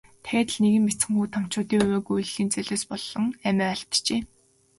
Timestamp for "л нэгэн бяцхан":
0.53-1.15